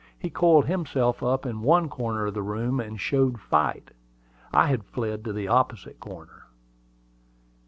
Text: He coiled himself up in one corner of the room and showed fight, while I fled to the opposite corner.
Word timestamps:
He 0.17 0.31
coiled 0.31 0.65
himself 0.65 1.21
up 1.21 1.45
in 1.45 1.61
one 1.61 1.87
corner 1.87 2.25
of 2.25 2.33
the 2.33 2.41
room 2.41 2.79
and 2.79 2.99
showed 2.99 3.39
fight, 3.39 3.91
while 4.49 4.63
I 4.65 4.75
fled 4.77 5.23
to 5.25 5.31
the 5.31 5.47
opposite 5.47 5.99
corner. 5.99 6.47